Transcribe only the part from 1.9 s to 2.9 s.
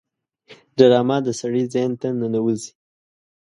ته ننوزي